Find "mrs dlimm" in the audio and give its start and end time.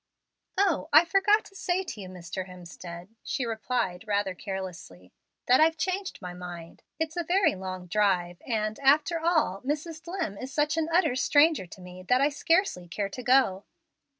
9.61-10.41